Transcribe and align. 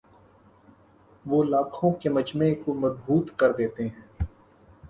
وہ 1.25 1.43
لاکھوں 1.43 1.91
کے 2.01 2.09
مجمعے 2.09 2.53
کو 2.55 2.73
مبہوت 2.75 3.37
کر 3.39 3.51
دیتے 3.53 3.83
ہیں 3.83 4.25